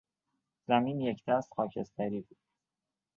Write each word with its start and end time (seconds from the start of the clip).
زمین 0.67 1.01
یکدست 1.01 1.53
خاکستری 1.53 2.21
بود. 2.21 2.37